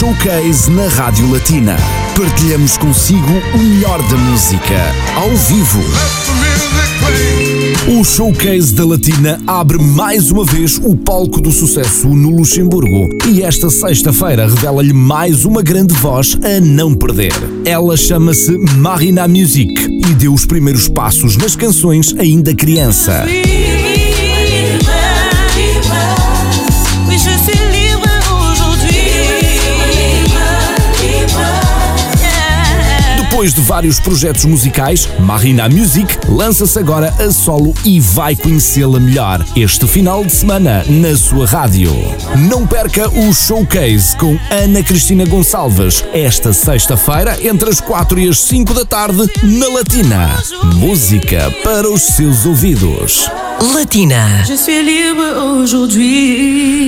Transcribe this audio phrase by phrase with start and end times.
[0.00, 1.76] Showcase na Rádio Latina.
[2.16, 4.74] Partilhamos consigo o melhor da música,
[5.14, 5.78] ao vivo.
[7.86, 13.42] O Showcase da Latina abre mais uma vez o palco do sucesso no Luxemburgo e
[13.42, 17.34] esta sexta-feira revela-lhe mais uma grande voz a não perder.
[17.66, 23.26] Ela chama-se Marina Music e deu os primeiros passos nas canções ainda criança.
[33.40, 39.42] Depois de vários projetos musicais, Marina Music lança-se agora a solo e vai conhecê-la melhor
[39.56, 41.90] este final de semana na sua rádio.
[42.50, 48.38] Não perca o showcase com Ana Cristina Gonçalves esta sexta-feira entre as 4 e as
[48.40, 50.38] 5 da tarde na Latina.
[50.74, 53.26] Música para os seus ouvidos.
[53.62, 54.42] Latina.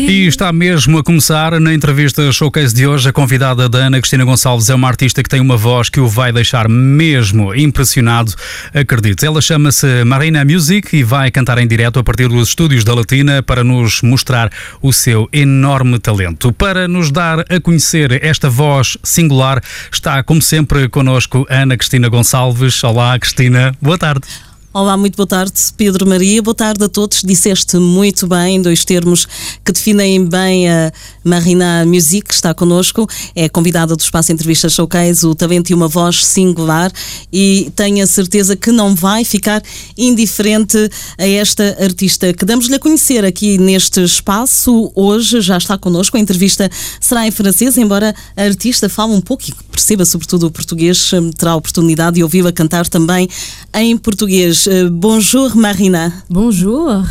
[0.08, 3.10] E está mesmo a começar na entrevista showcase de hoje.
[3.10, 6.08] A convidada da Ana Cristina Gonçalves é uma artista que tem uma voz que o
[6.08, 8.32] vai deixar mesmo impressionado.
[8.72, 12.94] Acredite, ela chama-se Marina Music e vai cantar em direto a partir dos estúdios da
[12.94, 16.54] Latina para nos mostrar o seu enorme talento.
[16.54, 22.82] Para nos dar a conhecer esta voz singular, está como sempre connosco Ana Cristina Gonçalves.
[22.82, 23.76] Olá, Cristina.
[23.78, 24.51] Boa tarde.
[24.74, 26.40] Olá, muito boa tarde, Pedro Maria.
[26.40, 27.20] Boa tarde a todos.
[27.22, 29.28] Disseste muito bem, dois termos
[29.62, 30.90] que definem bem a
[31.22, 33.06] Marina Music, que está connosco.
[33.34, 36.90] É convidada do Espaço Entrevista Showcase, o talento e uma voz singular.
[37.30, 39.62] E tenho a certeza que não vai ficar
[39.94, 40.78] indiferente
[41.18, 44.90] a esta artista que damos-lhe a conhecer aqui neste espaço.
[44.94, 46.16] Hoje já está connosco.
[46.16, 50.50] A entrevista será em francês, embora a artista fale um pouco e perceba sobretudo o
[50.50, 53.28] português, terá a oportunidade de ouvi-la cantar também
[53.74, 54.61] em português.
[54.68, 56.12] Euh, bonjour Marina.
[56.30, 57.02] Bonjour.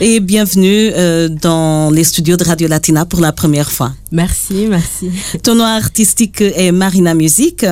[0.00, 3.92] Et bienvenue euh, dans les studios de Radio Latina pour la première fois.
[4.12, 5.10] Merci, merci.
[5.42, 7.64] Ton nom artistique est Marina Music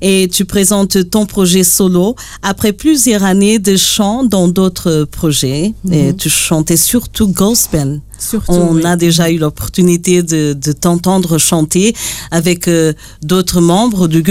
[0.00, 5.72] et tu présentes ton projet solo après plusieurs années de chant dans d'autres projets.
[5.90, 8.00] Et tu chantais surtout gospel.
[8.24, 8.84] Surtout, On oui.
[8.86, 11.94] a déjà eu l'opportunité de, de t'entendre chanter
[12.30, 14.22] avec euh, d'autres membres du,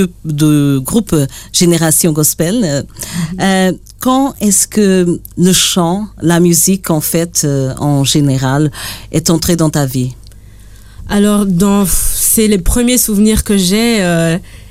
[0.79, 1.15] groupe
[1.51, 2.61] Génération Gospel.
[2.63, 2.81] Euh,
[3.39, 8.71] euh, quand est-ce que le chant, la musique en fait, euh, en général,
[9.11, 10.15] est entré dans ta vie?
[11.07, 11.45] Alors,
[11.87, 13.99] c'est les premiers souvenirs que j'ai.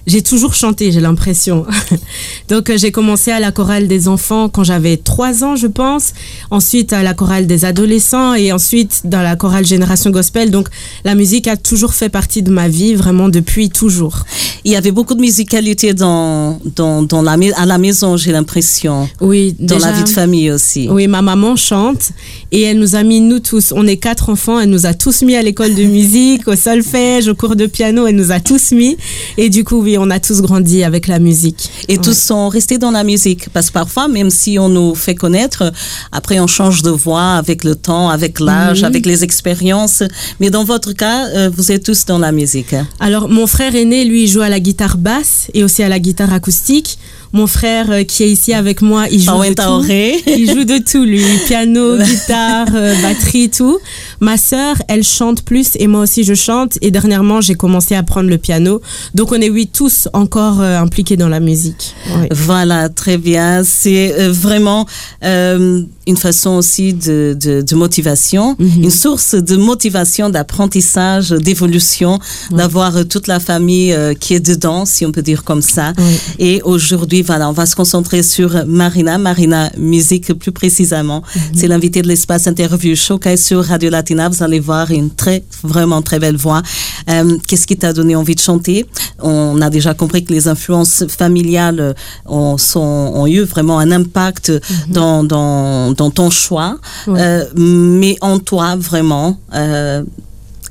[0.06, 1.64] J'ai toujours chanté, j'ai l'impression.
[2.48, 6.12] Donc, euh, j'ai commencé à la chorale des enfants quand j'avais 3 ans, je pense.
[6.50, 10.50] Ensuite, à la chorale des adolescents et ensuite dans la chorale Génération Gospel.
[10.50, 10.68] Donc,
[11.04, 14.24] la musique a toujours fait partie de ma vie, vraiment depuis toujours.
[14.64, 18.32] Il y avait beaucoup de musicalité dans, dans, dans la, mai- à la maison, j'ai
[18.32, 19.08] l'impression.
[19.20, 20.88] Oui, Dans déjà- la vie de famille aussi.
[20.90, 22.10] Oui, ma maman chante
[22.50, 25.22] et elle nous a mis, nous tous, on est quatre enfants, elle nous a tous
[25.22, 28.72] mis à l'école de musique, au solfège, au cours de piano, elle nous a tous
[28.72, 28.96] mis.
[29.36, 31.70] Et du coup, oui, on a tous grandi avec la musique.
[31.88, 33.48] Et tous sont restés dans la musique.
[33.50, 35.72] Parce que parfois, même si on nous fait connaître,
[36.12, 38.86] après on change de voix avec le temps, avec l'âge, Mhm.
[38.86, 40.02] avec les expériences.
[40.40, 42.74] Mais dans votre cas, euh, vous êtes tous dans la musique.
[43.00, 46.32] Alors, mon frère aîné, lui, joue à la guitare basse et aussi à la guitare
[46.32, 46.98] acoustique.
[47.32, 49.84] Mon frère euh, qui est ici avec moi, il joue de tout.
[50.26, 51.24] Il joue de tout, lui.
[51.46, 53.78] Piano, guitare, euh, batterie, tout.
[54.20, 56.78] Ma sœur, elle chante plus et moi aussi je chante.
[56.82, 58.80] Et dernièrement, j'ai commencé à apprendre le piano.
[59.14, 61.94] Donc on est, oui, tous encore euh, impliqués dans la musique.
[62.16, 62.26] Oui.
[62.30, 63.62] Voilà, très bien.
[63.64, 64.86] C'est vraiment
[65.22, 68.84] une façon aussi de, de, de motivation, Mhm.
[68.84, 72.18] une source de motivation, d'apprentissage, d'évolution,
[72.50, 75.92] d'avoir toute la famille qui est dedans, si on peut dire comme ça.
[76.38, 81.22] Et aujourd'hui, voilà, on va se concentrer sur Marina, Marina Musique plus précisément.
[81.54, 84.28] C'est l'invité de l'espace interview showcase sur Radio Latina.
[84.28, 86.62] Vous allez voir une très, vraiment très belle voix.
[87.08, 88.86] Euh, Qu'est-ce qui t'a donné envie de chanter?
[89.20, 91.94] On a déjà compris que les influences familiales
[92.26, 94.52] ont, sont, ont eu vraiment un impact
[94.88, 96.78] dans, dans, dans ton choix.
[97.06, 97.20] Ouais.
[97.20, 100.02] Euh, mais en toi, vraiment, euh,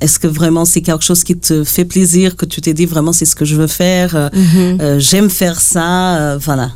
[0.02, 3.12] est-ce que vraiment c'est quelque chose qui te fait plaisir, que tu t'es dit vraiment
[3.12, 4.28] c'est ce que je veux faire, euh,
[4.80, 6.72] euh, j'aime faire ça, euh, voilà.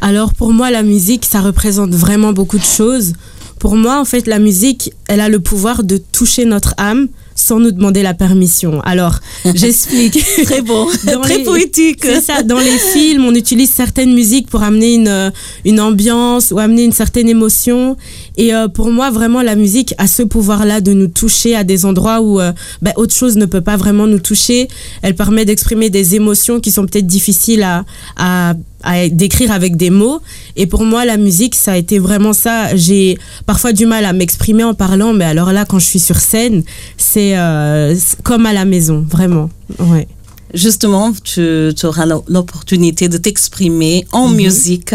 [0.00, 3.14] Alors pour moi, la musique, ça représente vraiment beaucoup de choses.
[3.58, 7.60] Pour moi, en fait, la musique, elle a le pouvoir de toucher notre âme sans
[7.60, 8.80] nous demander la permission.
[8.80, 9.20] Alors,
[9.54, 10.18] j'explique.
[10.44, 12.00] Très beau, Dans très les- poétique.
[12.02, 15.30] C'est ça, dans les films, on utilise certaines musiques pour amener une, euh,
[15.64, 17.96] une ambiance ou amener une certaine émotion.
[18.36, 21.84] Et euh, pour moi, vraiment, la musique a ce pouvoir-là de nous toucher à des
[21.84, 22.52] endroits où euh,
[22.82, 24.68] ben, autre chose ne peut pas vraiment nous toucher.
[25.02, 27.84] Elle permet d'exprimer des émotions qui sont peut-être difficiles à,
[28.16, 28.54] à,
[28.86, 30.20] à d'écrire avec des mots.
[30.56, 32.74] Et pour moi, la musique, ça a été vraiment ça.
[32.74, 36.16] J'ai parfois du mal à m'exprimer en parlant, mais alors là, quand je suis sur
[36.16, 36.62] scène,
[36.96, 39.50] c'est euh, comme à la maison, vraiment.
[39.78, 40.06] Ouais.
[40.54, 44.36] Justement, tu, tu auras l'opportunité de t'exprimer en Mhm.
[44.36, 44.94] musique.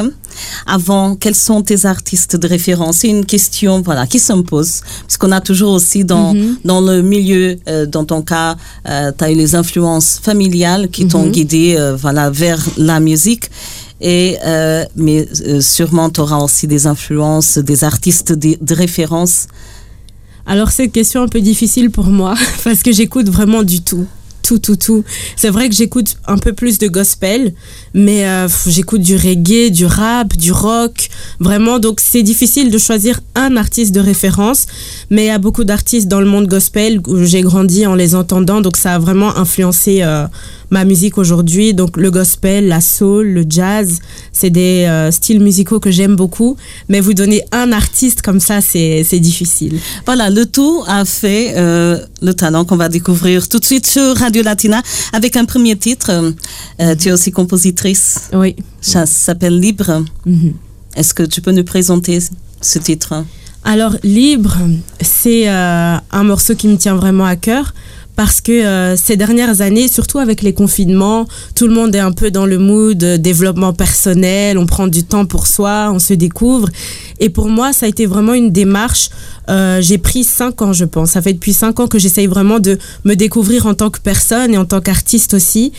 [0.65, 2.97] Avant, quels sont tes artistes de référence?
[2.99, 6.57] C'est une question voilà, qui s'impose, puisqu'on a toujours aussi dans, Mhm.
[6.63, 8.55] dans le milieu, euh, dans ton cas,
[8.85, 11.31] tu as eu les influences familiales qui t'ont Mhm.
[11.31, 13.45] guidé euh, voilà, vers la musique.
[13.99, 19.47] Et, euh, mais euh, sûrement, tu auras aussi des influences, des artistes de, de référence.
[20.47, 22.33] Alors cette question un peu difficile pour moi
[22.63, 24.07] parce que j'écoute vraiment du tout.
[24.43, 25.03] Tout, tout, tout.
[25.35, 27.53] C'est vrai que j'écoute un peu plus de gospel,
[27.93, 31.09] mais euh, j'écoute du reggae, du rap, du rock,
[31.39, 31.79] vraiment.
[31.79, 34.65] Donc c'est difficile de choisir un artiste de référence,
[35.09, 38.15] mais il y a beaucoup d'artistes dans le monde gospel où j'ai grandi en les
[38.15, 40.25] entendant, donc ça a vraiment influencé euh,
[40.71, 41.73] ma musique aujourd'hui.
[41.73, 43.99] Donc le gospel, la soul, le jazz,
[44.31, 46.57] c'est des euh, styles musicaux que j'aime beaucoup,
[46.89, 49.77] mais vous donner un artiste comme ça, c'est difficile.
[50.05, 54.15] Voilà, le tout a fait euh, le talent qu'on va découvrir tout de suite sur
[54.17, 54.81] Radio Latina
[55.13, 56.33] avec un premier titre.
[56.79, 58.29] Euh, tu es aussi compositrice.
[58.33, 58.55] Oui.
[58.79, 60.03] Ça s'appelle Libre.
[60.25, 60.53] Mhm.
[60.95, 62.19] Est-ce que tu peux nous présenter
[62.61, 63.23] ce titre?
[63.63, 64.57] Alors, Libre,
[65.01, 67.73] c'est euh, un morceau qui me tient vraiment à cœur
[68.21, 71.25] parce que euh, ces dernières années, surtout avec les confinements,
[71.55, 75.03] tout le monde est un peu dans le mood de développement personnel, on prend du
[75.03, 76.69] temps pour soi, on se découvre.
[77.19, 79.09] Et pour moi, ça a été vraiment une démarche.
[79.49, 81.09] Euh, j'ai pris cinq ans, je pense.
[81.09, 84.53] Ça fait depuis cinq ans que j'essaye vraiment de me découvrir en tant que personne
[84.53, 85.71] et en tant qu'artiste aussi.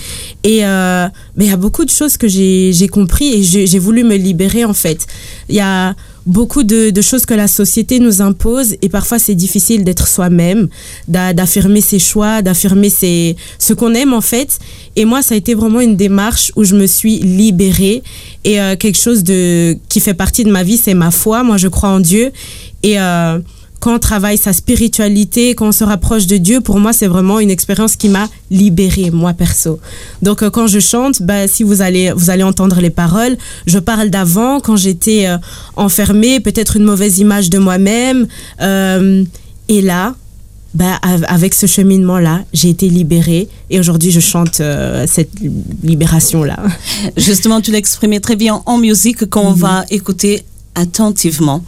[0.43, 1.07] Et euh,
[1.37, 4.65] mais il y a beaucoup de choses que j'ai compris et j'ai voulu me libérer
[4.65, 5.07] en fait.
[5.49, 5.95] Il y a
[6.27, 10.69] beaucoup de, de choses que la société nous impose et parfois c'est difficile d'être soi-même,
[11.09, 14.59] d'a- d'affirmer ses choix, d'affirmer ce qu'on aime en fait.
[14.97, 18.03] Et moi, ça a été vraiment une démarche où je me suis libérée
[18.45, 21.43] et euh, quelque chose de, qui fait partie de ma vie, c'est ma foi.
[21.43, 22.31] Moi, je crois en Dieu
[22.83, 23.39] et euh,
[23.83, 27.41] quand on travaille sa spiritualité, quand on se rapproche de Dieu, pour moi, c'est vraiment
[27.41, 29.81] une expérience qui m'a libérée, moi perso.
[30.27, 33.37] Donc, euh, quand je chante, bah, si vous allez, vous allez entendre les paroles,
[33.67, 35.37] je parle d'avant, quand j'étais euh,
[35.75, 38.29] enfermée, peut-être une mauvaise image de moi-même.
[38.61, 39.25] euh,
[39.69, 40.15] et là,
[40.75, 45.33] bah, av- avec ce cheminement-là, j'ai été libérée et aujourd'hui, je chante euh, cette
[45.83, 46.59] libération-là.
[47.17, 51.63] Justement, tu l'exprimais très bien en musique qu'on va écouter attentivement.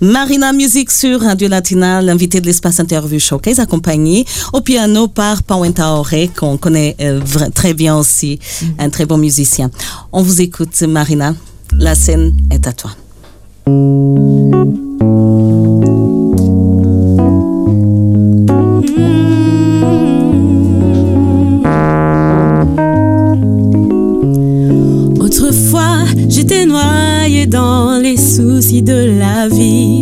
[0.00, 5.92] Marina Music sur Radio Latina, l'invité de l'espace interview showcase, accompagné au piano par Pawenta
[5.92, 7.20] Ore, qu'on connaît euh,
[7.54, 8.38] très bien aussi,
[8.78, 9.70] un très bon musicien.
[10.12, 11.34] On vous écoute, Marina.
[11.78, 12.90] La scène est à toi.
[28.00, 30.00] Les soucis de la vie.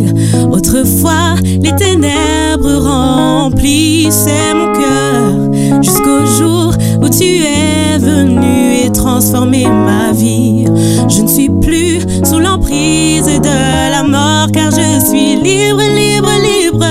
[0.51, 5.83] Autrefois, les ténèbres remplissaient mon cœur.
[5.83, 10.65] Jusqu'au jour où tu es venu et transformé ma vie.
[11.09, 16.87] Je ne suis plus sous l'emprise de la mort car je suis libre, libre, libre,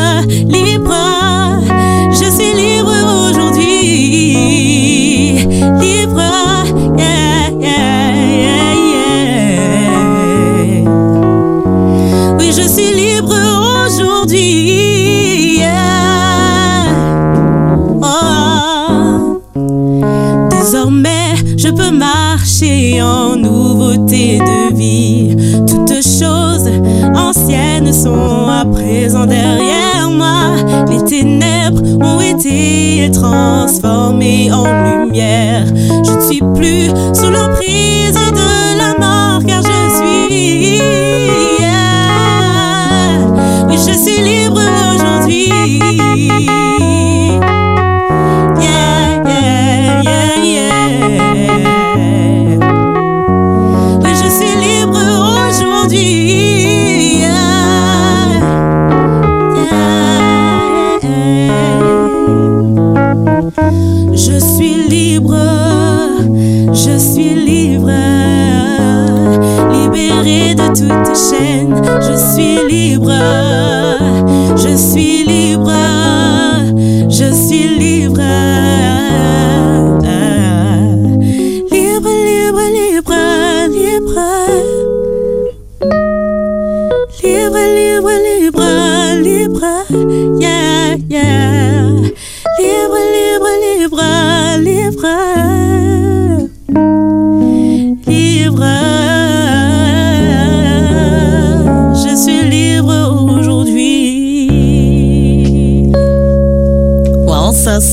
[0.47, 1.18] libre.
[32.39, 35.65] Ont été transformées en lumière.
[35.67, 37.48] Je ne suis plus sous l'emprise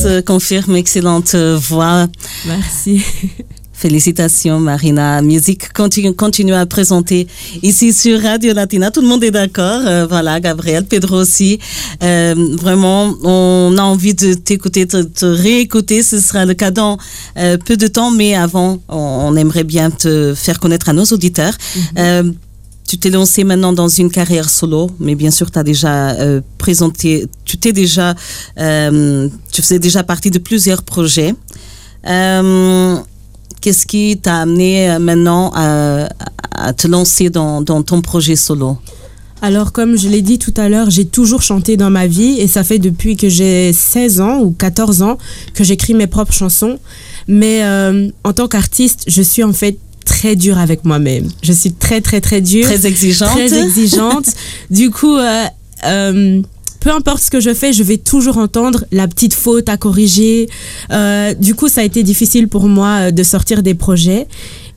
[0.07, 2.07] se confirme, excellente voix.
[2.47, 3.03] Merci.
[3.73, 5.21] Félicitations Marina.
[5.21, 7.27] Musique continue, continue à présenter
[7.63, 8.91] ici sur Radio Latina.
[8.91, 9.83] Tout le monde est d'accord.
[9.85, 11.59] Euh, voilà, Gabriel, Pedro aussi.
[12.03, 16.03] Euh, vraiment, on a envie de t'écouter, de te réécouter.
[16.03, 16.99] Ce sera le cas dans
[17.37, 21.55] euh, peu de temps, mais avant, on, aimerait bien te faire connaître à nos auditeurs.
[21.97, 22.35] Mhm.
[22.87, 26.15] Tu t'es lancé maintenant dans une carrière solo, mais bien sûr, tu as déjà
[26.59, 28.15] présenté, tu t'es déjà,
[28.57, 31.35] tu faisais déjà partie de plusieurs projets.
[33.67, 38.79] Qu'est-ce qui t'a amené euh, maintenant à, te lancer dans, ton projet solo?
[39.43, 42.47] Alors, comme je l'ai dit tout à l'heure, j'ai toujours chanté dans ma vie et
[42.47, 45.19] ça fait depuis que j'ai 16 ans ou 14 ans
[45.53, 46.79] que j'écris mes propres chansons.
[47.27, 49.79] Mais euh, en tant qu'artiste, je suis en fait
[50.27, 51.29] très dure avec moi-même.
[51.43, 52.65] Je suis très, très, très dure.
[52.65, 53.31] Très exigeante.
[53.31, 54.27] Très exigeante.
[54.71, 56.43] du coup, euh,
[56.81, 60.49] peu importe ce que je fais, je vais toujours entendre la petite faute à corriger.
[60.91, 64.27] Euh, du coup, ça a été difficile pour moi euh, de sortir des projets.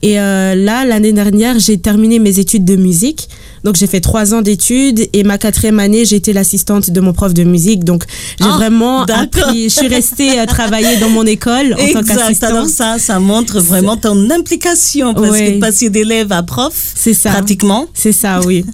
[0.01, 3.27] Et euh, là, l'année dernière, j'ai terminé mes études de musique.
[3.63, 7.33] Donc j'ai fait trois ans d'études et ma quatrième année, été l'assistante de mon prof
[7.33, 7.83] de musique.
[7.83, 8.03] Donc
[8.39, 12.49] j'ai ah, vraiment appris, je suis restée à travailler dans mon école en tant qu'assistante.
[12.49, 17.31] Alors ça, ça montre vraiment ton implication parce que passer d'élève à prof, c'est ça.
[17.31, 17.87] Pratiquement.
[17.93, 18.65] C'est ça, oui.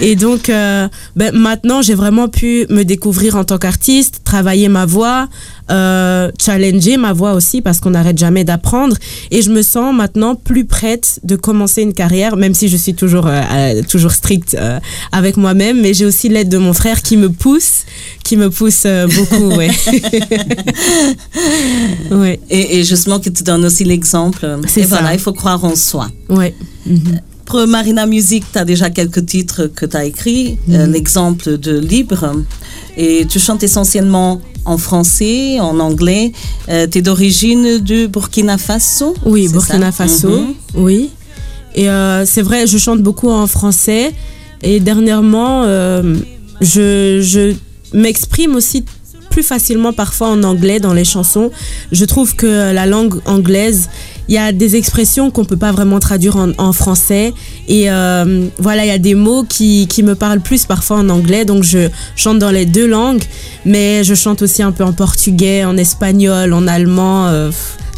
[0.00, 4.86] et donc euh, ben, maintenant, j'ai vraiment pu me découvrir en tant qu'artiste, travailler ma
[4.86, 5.28] voix,
[5.70, 8.96] euh, challenger ma voix aussi parce qu'on n'arrête jamais d'apprendre
[9.32, 12.94] et je me sens maintenant plus prête de commencer une carrière même si je suis
[12.94, 14.80] toujours euh, euh toujours stricte euh,
[15.12, 17.84] avec moi-même mais j'ai aussi l'aide de mon frère qui me pousse
[18.24, 19.70] qui me pousse euh, beaucoup ouais.
[22.10, 22.40] ouais.
[22.50, 24.86] Et, et, justement qui te donne aussi l'exemple et ça.
[24.88, 26.54] voilà il faut croire en soi ouais
[27.44, 30.58] Pour Marina Music, tu as déjà quelques titres que tu as écrits.
[30.66, 30.90] Mhm.
[30.90, 32.42] L'exemple de Libre.
[32.96, 36.32] Et tu chantes essentiellement en français, en anglais.
[36.68, 40.54] Euh, tu es d'origine du Burkina Faso Oui, Burkina Faso, mhm.
[40.74, 41.10] oui.
[41.76, 44.12] Et euh, c'est vrai, je chante beaucoup en français.
[44.62, 46.16] Et dernièrement, euh,
[46.60, 47.54] je,
[47.92, 48.84] m'exprime aussi
[49.30, 51.50] plus facilement parfois en anglais dans les chansons.
[51.92, 53.88] Je trouve que la langue anglaise
[54.28, 57.32] il y a des expressions qu'on peut pas vraiment traduire en, français.
[57.68, 61.44] Et euh, voilà, il y a des mots qui, me parlent plus parfois en anglais.
[61.44, 63.22] Donc je chante dans les deux langues,
[63.64, 67.30] mais je chante aussi un peu en portugais, en espagnol, en allemand,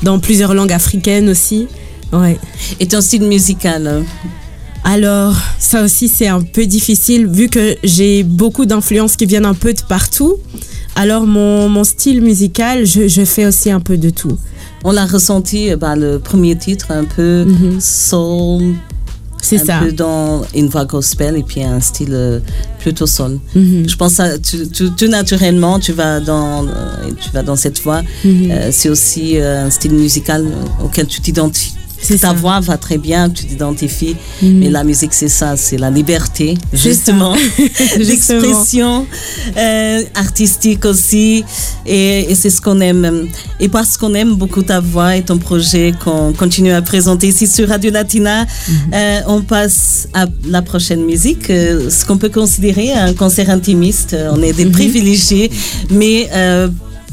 [0.02, 1.66] dans plusieurs langues africaines aussi.
[2.12, 2.38] Ouais.
[2.80, 4.04] Et ton style musical
[4.84, 9.52] alors, ça aussi, c'est un peu difficile vu que j'ai beaucoup d'influences qui viennent un
[9.52, 10.36] peu de partout.
[10.96, 14.38] Alors, mon, mon style musical, je, je, fais aussi un peu de tout.
[14.84, 17.80] On l'a ressenti, bah, le premier titre, un peu mhm.
[17.80, 18.76] soul.
[19.42, 19.78] C'est ça.
[19.78, 22.40] Un peu dans une voix gospel et puis un style euh,
[22.78, 23.38] plutôt soul.
[23.54, 23.88] Mhm.
[23.88, 26.70] Je pense que tout naturellement, tu vas dans, euh,
[27.20, 28.02] tu vas dans cette voie.
[28.24, 28.50] Mhm.
[28.50, 30.46] Euh, c'est aussi un style musical
[30.82, 31.74] auquel tu t'identifies
[32.20, 34.58] ta voix va très bien, tu t'identifies, mm.
[34.58, 37.34] mais la musique c'est ça, c'est la liberté, justement,
[37.98, 39.06] l'expression
[39.56, 41.44] euh, artistique aussi,
[41.86, 43.28] et, c'est ce qu'on aime.
[43.60, 47.46] Et parce qu'on aime beaucoup ta voix et ton projet qu'on continue à présenter ici
[47.46, 48.94] sur Radio Latina, mm-hmm.
[48.94, 54.16] euh, on passe à la prochaine musique, euh, ce qu'on peut considérer un concert intimiste.
[54.32, 54.70] On est des mm-hmm.
[54.70, 55.50] privilégiés,
[55.90, 56.28] mais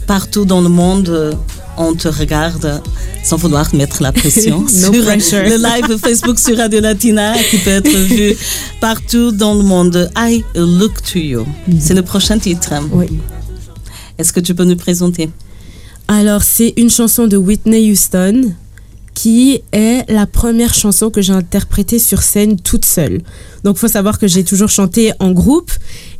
[0.08, 1.36] partout dans le monde
[1.78, 2.82] on te regarde
[3.24, 7.90] sans vouloir mettre la pression sur le live Facebook sur Radio Latina qui peut être
[7.90, 8.36] vu
[8.80, 10.10] partout dans le monde.
[10.18, 11.46] I Look to You.
[11.80, 12.74] C'est le prochain titre.
[12.92, 13.08] Oui.
[14.18, 15.30] Est-ce que tu peux nous présenter?
[16.08, 18.54] Alors, c'est une chanson de Whitney Houston
[19.14, 23.22] qui est la première chanson que j'ai interprétée sur scène toute seule.
[23.64, 25.72] Donc, il faut savoir que j'ai toujours chanté en groupe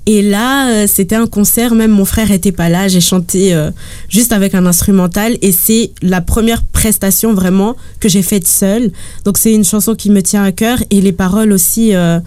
[0.08, 3.72] et là, euh, c'était un concert, même mon frère était pas là, j'ai chanté euh,
[4.08, 8.92] juste avec un instrumental et c'est la première prestation vraiment que j'ai faite seule.
[9.24, 12.20] Donc c'est une chanson qui me tient à cœur et les paroles aussi euh,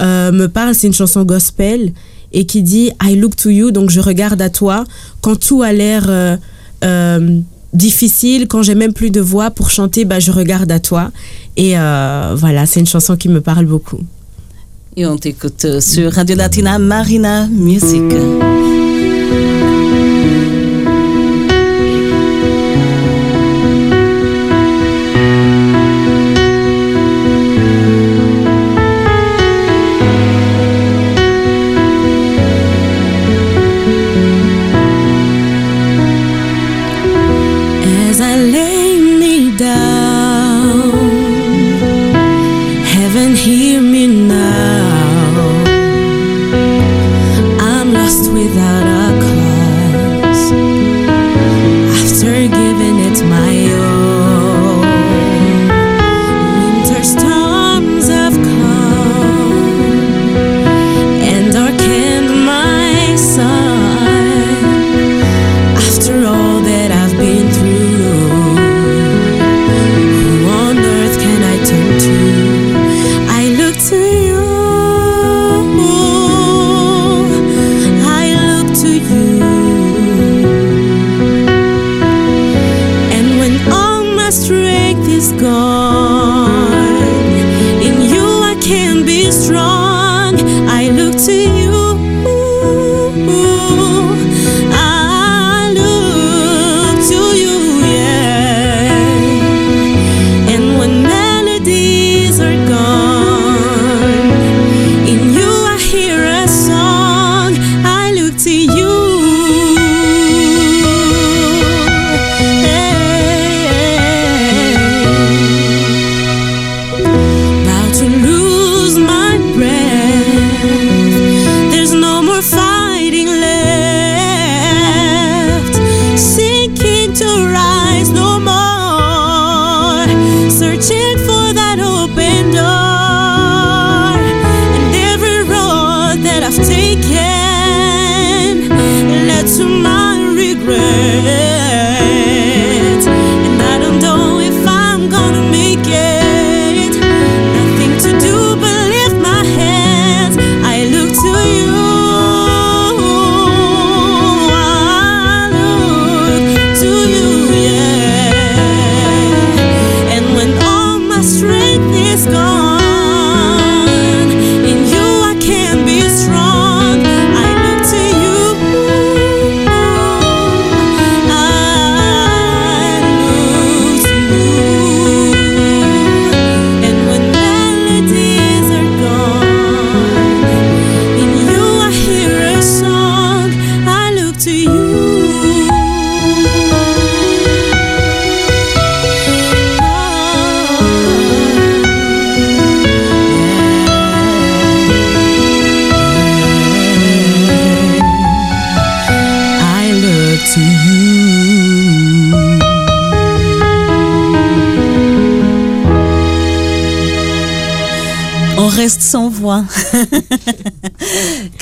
[0.00, 0.74] me parlent.
[0.74, 1.92] C'est une chanson gospel
[2.32, 4.84] et qui dit I look to you, donc je regarde à toi
[5.20, 6.38] quand tout a l'air
[7.74, 11.10] difficile, quand j'ai même plus de voix pour chanter, bah, je regarde à toi.
[11.58, 14.00] Et voilà, c'est une chanson qui me parle beaucoup.
[15.00, 18.02] Et on t'écoute euh, sur Radio Latina Marina Music.
[38.10, 39.97] As I lay me down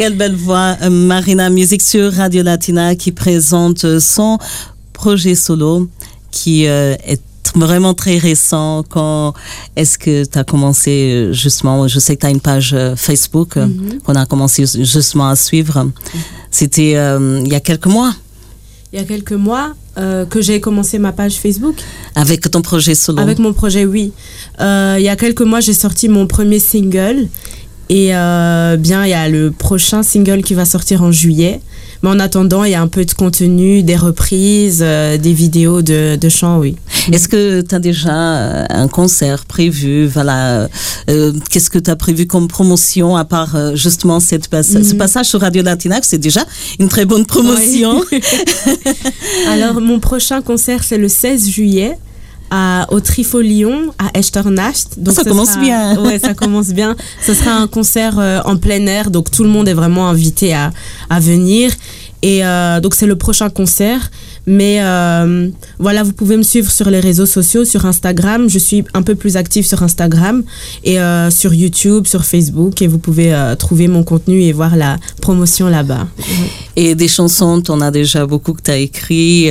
[0.07, 4.39] Quelle belle voix, Marina Music sur Radio Latina qui présente son
[4.93, 5.89] projet solo
[6.31, 7.21] qui euh, est
[7.57, 8.85] vraiment très récent.
[8.89, 9.35] Quand
[9.75, 11.89] est-ce que tu as commencé justement?
[11.89, 14.03] Je sais que tu as une page euh, Facebook mm-hmm.
[14.05, 15.91] qu'on a commencé justement à suivre.
[16.53, 18.15] C'était euh, il y a quelques mois.
[18.93, 19.75] Il y a quelques mois
[20.31, 21.75] que j'ai commencé ma page Facebook.
[22.15, 24.13] Avec ton projet solo Avec mon projet, oui.
[24.61, 27.29] il y a quelques mois, j'ai sorti mon premier single.
[27.89, 31.61] Et bien, il y a le prochain single qui va sortir en juillet.
[32.03, 35.83] Mais en attendant, il y a un peu de contenu, des reprises, euh, des vidéos
[35.83, 36.77] de, de chants, oui.
[37.11, 40.07] Est-ce que tu as déjà euh, un concert prévu?
[40.07, 40.69] Voilà.
[41.09, 44.99] Euh, qu'est-ce que tu as prévu comme promotion à part justement cette ce mhm.
[44.99, 46.45] passage sur Radio Latina C'est déjà
[46.79, 48.03] une très bonne promotion?
[49.49, 51.99] Alors, mon prochain concert, c'est le 16 juillet
[52.51, 54.99] à, au Trifolion à Echternast.
[54.99, 55.97] Donc ça commence bien.
[56.07, 56.95] Ouais, ça commence bien.
[57.25, 60.55] Ce sera un concert euh, en plein air, donc tout le monde est vraiment invité
[60.55, 60.71] à,
[61.11, 61.73] à venir.
[62.23, 64.11] Et euh, donc c'est le prochain concert.
[64.47, 65.49] Mais euh,
[65.81, 68.49] voilà, vous pouvez me suivre sur les réseaux sociaux, sur Instagram.
[68.49, 70.45] Je suis un peu plus active sur Instagram
[70.85, 70.99] et
[71.31, 72.81] sur YouTube, sur Facebook.
[72.81, 76.07] Et vous pouvez trouver mon contenu et voir la promotion là-bas.
[76.77, 79.51] Et des chansons, tu en as déjà beaucoup que tu as écrit.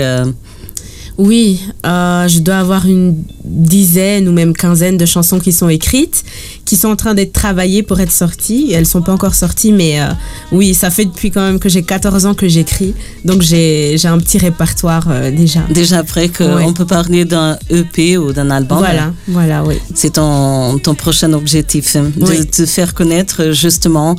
[1.17, 6.25] Oui, euh, je dois avoir une dizaine ou même quinzaine de chansons qui sont écrites,
[6.65, 8.71] qui sont en train d'être travaillées pour être sorties.
[8.73, 10.08] Elles sont pas encore sorties, mais euh,
[10.51, 12.93] oui, ça fait depuis quand même que j'ai 14 ans que j'écris.
[13.23, 15.62] Donc j'ai un petit répertoire euh, déjà.
[15.69, 18.80] Déjà après qu'on peut parler d'un EP ou d'un album.
[18.80, 19.75] Voilà, voilà, oui.
[19.93, 24.15] C'est ton, ton prochain objectif, hein, de te faire connaître justement.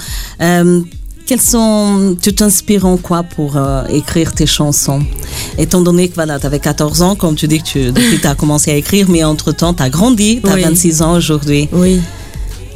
[1.27, 5.03] Quels sont, tu t'inspires en quoi pour euh, écrire tes chansons?
[5.59, 8.37] Étant donné que voilà, tu avais 14 ans, comme tu dis que tu depuis as
[8.37, 11.69] commencé à écrire, mais entre-temps, tu as grandi, tu as 26 ans aujourd'hui.
[11.73, 12.01] Oui.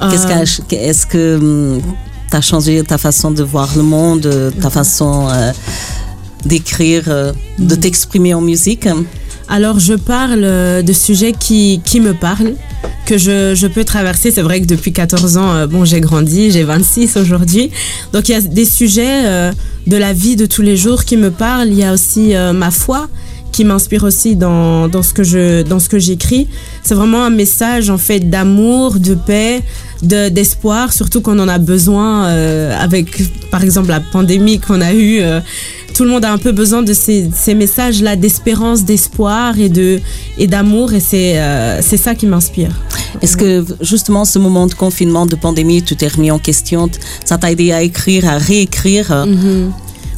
[0.01, 0.79] Qu'est-ce que, euh.
[0.81, 1.81] est-ce que hum,
[2.29, 5.53] tu as changé ta façon de voir le monde, ta façon euh,
[6.45, 7.79] d'écrire, de mm.
[7.79, 8.89] t'exprimer en musique?
[9.49, 12.55] Alors, je parle de sujets qui, qui me parlent
[13.11, 14.31] que je, je peux traverser.
[14.31, 17.73] C'est vrai que depuis 14 ans, euh, bon, j'ai grandi, j'ai 26 aujourd'hui.
[18.13, 19.51] Donc il y a des sujets euh,
[19.89, 21.69] de la vie de tous les jours qui me parlent.
[21.69, 23.09] Il y a aussi euh, ma foi
[23.51, 26.47] qui m'inspire aussi dans, dans, ce que ce j'écris.
[26.85, 29.61] C'est vraiment un message en fait d'amour, de paix,
[30.03, 32.27] de d'espoir, surtout qu'on en a besoin
[32.79, 35.21] avec par exemple la pandémie qu'on a eue
[36.01, 40.01] tout le monde a un peu besoin de ces, ces messages-là d'espérance, d'espoir et de
[40.39, 42.71] et d'amour et c'est euh, c'est ça qui m'inspire.
[43.21, 46.89] Est-ce que justement ce moment de confinement, de pandémie, tu t'es remis en question,
[47.27, 49.71] ça t'a aidé à écrire, à réécrire mm-hmm.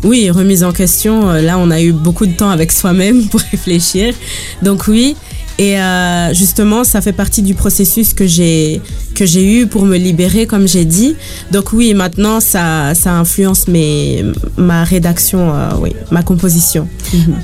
[0.05, 1.29] Oui, remise en question.
[1.29, 4.15] Euh, là, on a eu beaucoup de temps avec soi-même pour réfléchir.
[4.63, 5.17] Donc oui,
[5.59, 8.81] et euh, justement, ça fait partie du processus que j'ai
[9.15, 11.15] que j'ai eu pour me libérer, comme j'ai dit.
[11.51, 14.25] Donc oui, maintenant, ça, ça influence mes,
[14.57, 16.89] ma rédaction, euh, oui, ma composition.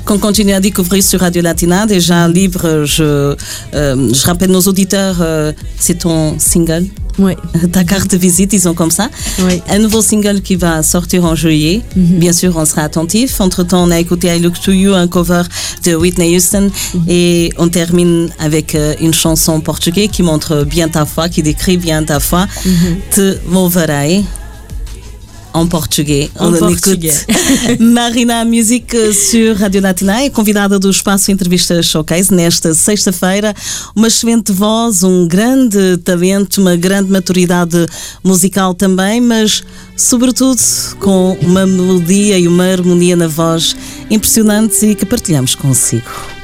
[0.05, 3.35] Qu'on continue à découvrir sur Radio Latina, déjà un livre, je,
[3.75, 5.23] euh, je rappelle nos auditeurs,
[5.77, 6.85] c'est ton single?
[7.19, 7.33] Oui.
[7.71, 9.09] ta carte de visite, ils sont comme ça.
[9.39, 9.61] Oui.
[9.69, 11.81] Un nouveau single qui va sortir en juillet.
[11.95, 12.19] Mhm.
[12.19, 13.39] Bien sûr, on sera attentif.
[13.41, 15.43] Entre-temps, on a écouté I Look To You, un cover
[15.85, 16.69] de Whitney Houston.
[16.93, 17.01] Mhm.
[17.07, 21.77] Et on termine avec euh, une chanson portugaise qui montre bien ta foi, qui décrit
[21.77, 22.47] bien ta foi.
[22.65, 22.97] Mhm.
[23.11, 24.23] Te louvarei
[25.53, 26.29] en português.
[26.39, 27.25] En português.
[27.79, 33.53] Marina Music sur Radio Latina é convidada do Espaço Entrevista Showcase nesta sexta-feira.
[33.95, 37.85] Uma excelente voz, um grande talento, uma grande maturidade
[38.23, 39.63] musical também, mas
[39.95, 40.59] sobretudo
[40.99, 43.75] com uma melodia e uma harmonia na voz
[44.09, 46.38] impressionantes e que partilhamos consigo.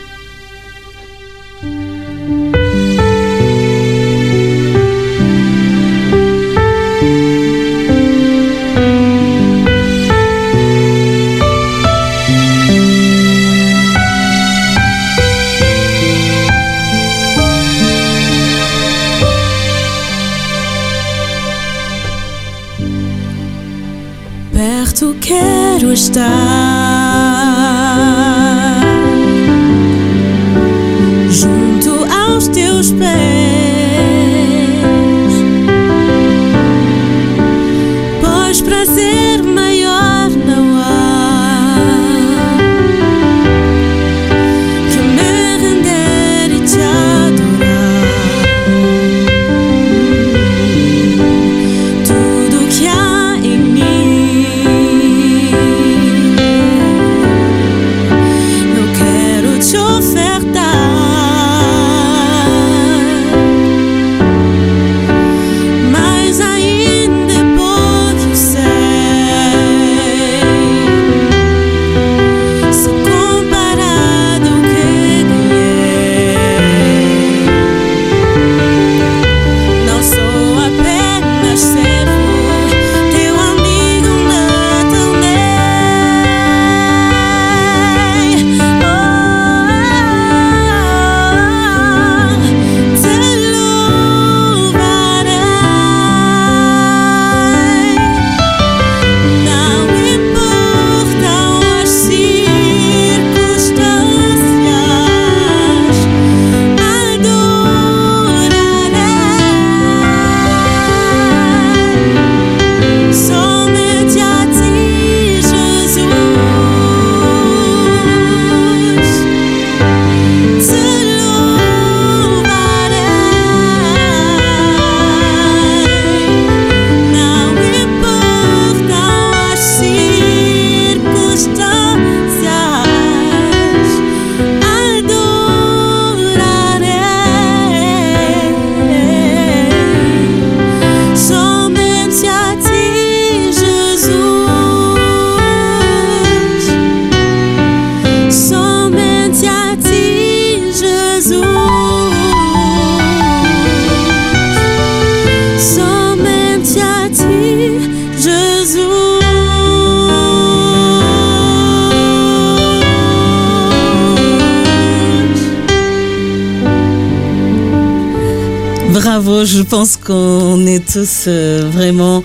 [169.45, 172.23] Je pense qu'on est tous euh, vraiment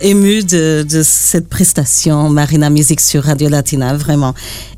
[0.00, 4.34] émus de, de, cette prestation Marina Music sur Radio Latina, vraiment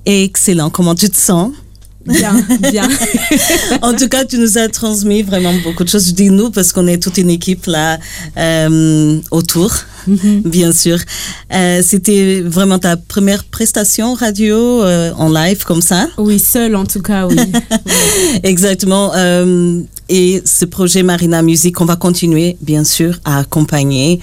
[0.06, 0.70] excellent.
[0.70, 1.52] Comment tu te sens?
[2.06, 2.88] Bien, bien.
[3.82, 6.08] en tout cas, tu nous as transmis vraiment beaucoup de choses.
[6.08, 7.98] Je dis nous parce qu'on est toute une équipe là
[8.36, 9.72] euh, autour.
[10.06, 10.42] Mhm.
[10.44, 10.98] Bien sûr.
[11.52, 16.08] Euh, C'était vraiment ta première prestation radio euh, en live comme ça?
[16.18, 17.36] Oui, seule en tout cas, oui.
[18.42, 19.12] Exactement.
[20.12, 24.20] Euh, et ce projet Marina Music, on va continuer, bien sûr, à accompagner.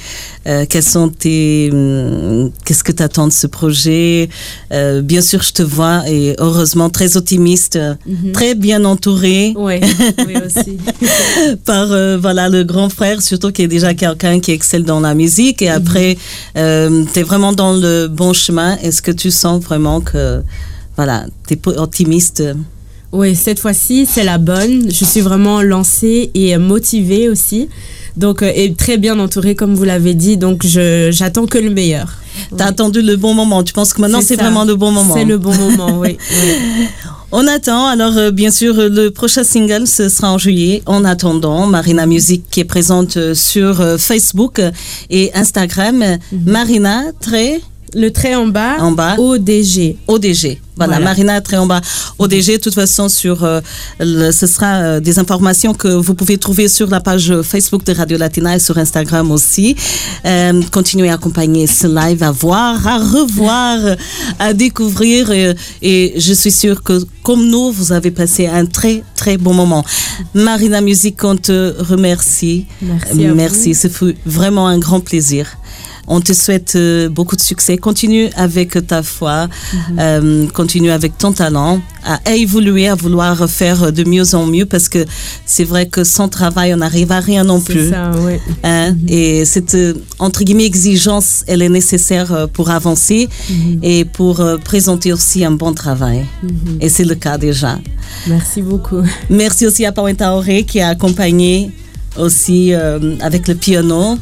[0.47, 4.29] Euh, quels sont tes, hum, qu'est-ce que tu attends de ce projet?
[4.71, 8.31] Euh, Bien sûr, je te vois et heureusement très optimiste, mhm.
[8.31, 9.53] très bien entouré.
[9.57, 9.79] Oui,
[10.27, 10.77] oui aussi.
[11.65, 15.15] par euh, voilà le grand frère, surtout qui est déjà quelqu'un qui excelle dans la
[15.15, 15.61] musique.
[15.61, 15.75] Et mhm.
[15.75, 16.17] après,
[16.55, 18.77] tu es vraiment dans le bon chemin.
[18.77, 20.41] Est-ce que tu sens vraiment que
[20.95, 22.43] voilà, tu es optimiste?
[23.11, 24.91] Oui, cette fois-ci, c'est la bonne.
[24.91, 27.67] Je suis vraiment lancée et motivée aussi.
[28.17, 30.37] Donc, euh, et très bien entourée, comme vous l'avez dit.
[30.37, 32.13] Donc, j'attends que le meilleur.
[32.55, 33.63] Tu as attendu le bon moment.
[33.63, 35.15] Tu penses que maintenant, c'est vraiment le bon moment.
[35.15, 36.17] C'est le bon moment, oui.
[37.31, 37.87] On attend.
[37.87, 40.83] Alors, euh, bien sûr, le prochain single, ce sera en juillet.
[40.85, 44.61] En attendant, Marina Music qui est présente euh, sur Facebook
[45.09, 46.17] et Instagram.
[46.31, 46.41] Mhm.
[46.45, 47.59] Marina, très...
[47.93, 48.77] Le trait en bas.
[48.79, 49.15] En bas.
[49.17, 49.97] ODG.
[50.07, 50.59] ODG.
[50.79, 51.81] Voilà, Marina très en bas.
[52.19, 53.59] ODG, de toute façon, sur, euh,
[53.99, 58.17] ce sera euh, des informations que vous pouvez trouver sur la page Facebook de Radio
[58.17, 59.75] Latina et sur Instagram aussi.
[60.25, 63.77] Euh, continuez à accompagner ce live, à voir, à revoir,
[64.39, 65.31] à découvrir.
[65.81, 69.83] Et, je suis sûre que, comme nous, vous avez passé un très, très bon moment.
[70.33, 72.67] Marina Musique, on te remercie.
[72.81, 73.27] Merci.
[73.35, 73.75] Merci.
[73.75, 75.57] Ce fut vraiment un grand plaisir.
[76.11, 77.77] On te souhaite euh, beaucoup de succès.
[77.77, 79.99] Continue avec ta foi, mhm.
[79.99, 84.89] euh, continue avec ton talent, à évoluer, à vouloir faire de mieux en mieux parce
[84.89, 85.05] que
[85.45, 87.91] c'est vrai que sans travail, on n'arrive à rien non plus.
[87.91, 88.11] Ça,
[88.63, 88.91] hein?
[88.91, 89.05] Mhm.
[89.07, 93.79] Et cette, euh, entre guillemets, exigence, elle est nécessaire pour avancer mhm.
[93.83, 96.25] et pour présenter aussi un bon travail.
[96.81, 97.77] Et c'est le cas déjà.
[98.27, 99.03] Merci beaucoup.
[99.29, 101.71] Merci aussi à Pawenta Auré qui a accompagné
[102.19, 104.17] aussi euh, avec le piano,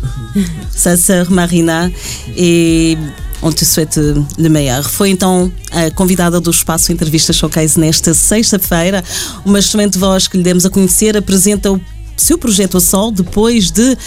[0.71, 1.89] sa sœur Marina,
[2.37, 2.95] e
[3.41, 4.89] on te souhaite le meilleur.
[4.89, 9.03] Foi então a convidada do Espaço Entrevista Showcase nesta sexta-feira,
[9.45, 11.81] uma excelente voz que lhe demos a conhecer, apresenta o
[12.21, 13.97] seu projeto a sol, depois de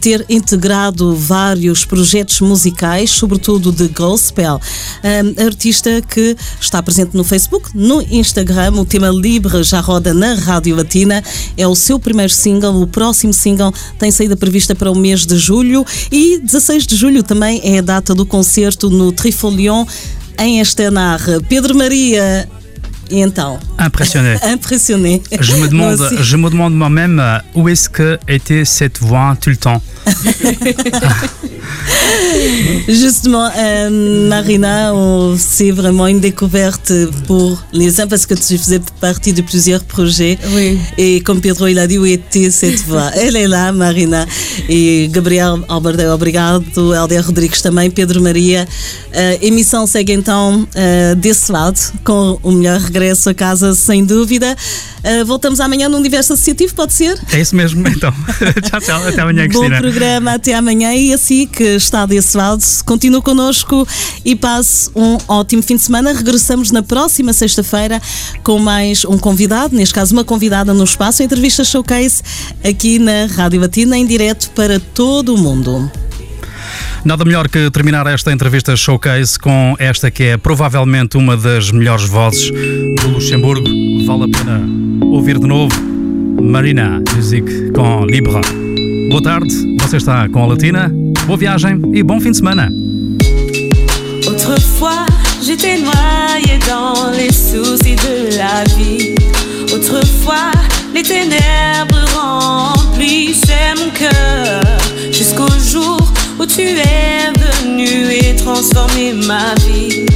[0.00, 4.60] ter integrado vários projetos musicais, sobretudo de gospel.
[5.04, 10.34] Um, artista que está presente no Facebook, no Instagram, o tema Libre já roda na
[10.34, 11.22] Rádio Latina,
[11.56, 15.36] é o seu primeiro single, o próximo single tem saída prevista para o mês de
[15.36, 19.84] julho e 16 de julho também é a data do concerto no Trifolion
[20.38, 21.20] em Estenar.
[21.48, 22.48] Pedro Maria,
[23.10, 24.36] Et então Impressionné.
[24.42, 25.22] Impressionné.
[25.40, 29.50] Je me demande, je me demande moi-même euh, où est-ce que était cette voix tout
[29.50, 29.82] le temps?
[32.88, 34.92] Justement, euh, Marina,
[35.38, 36.92] c'est vraiment une découverte
[37.26, 40.38] pour les uns parce que tu faisais partie de plusieurs projets.
[40.54, 40.78] Oui.
[40.96, 44.26] Et comme Pedro il a dit, où était cette voix Elle est là, Marina.
[44.68, 46.64] Et Gabriel Alberdeu, obrigado.
[46.76, 48.66] Helder Rodrigues também, Pedro Maria.
[49.12, 54.54] A emissão segue então uh, desse lado, com o melhor regresso a casa, sem dúvida.
[55.06, 57.16] Uh, voltamos amanhã no Universo Associativo, pode ser?
[57.32, 58.12] É isso mesmo, então.
[58.68, 59.06] tchau, tchau.
[59.06, 59.76] Até amanhã, Cristina.
[59.76, 60.92] Bom programa, até amanhã.
[60.92, 63.86] E assim que está desse lado, continue connosco
[64.24, 66.12] e passe um ótimo fim de semana.
[66.12, 68.02] Regressamos na próxima sexta-feira
[68.42, 72.22] com mais um convidado, neste caso, uma convidada no espaço, entrevista showcase
[72.64, 75.88] aqui na Rádio Batina, em direto para todo o mundo.
[77.06, 82.08] Nada melhor que terminar esta entrevista showcase com esta que é provavelmente uma das melhores
[82.08, 83.64] vozes do Luxemburgo.
[84.04, 84.60] Vale a pena
[85.06, 85.72] ouvir de novo
[86.42, 88.40] Marina Music com Libra.
[89.08, 90.90] Boa tarde, você está com a Latina.
[91.26, 92.72] Boa viagem e bom fim de semana.
[94.26, 95.06] Autrefois,
[95.40, 99.14] j'étais noyé dans les soucis de la vie.
[99.72, 100.50] Autrefois,
[100.92, 104.60] les ténèbres remplissaient mon cœur
[105.12, 106.00] jusqu'au jour
[106.38, 106.85] où tu es
[108.56, 110.06] transformé ma vie.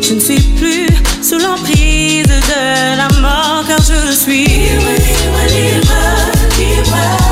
[0.00, 0.86] Je ne suis plus
[1.22, 5.96] sous l'emprise de la mort car je suis libre, libre, libre,
[6.58, 7.29] libre.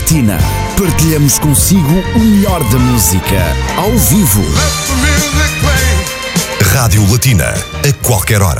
[0.00, 0.38] Latina.
[0.78, 3.36] Partilhamos consigo o melhor da música,
[3.76, 4.42] ao vivo.
[6.72, 7.52] Rádio Latina,
[7.86, 8.58] a qualquer hora.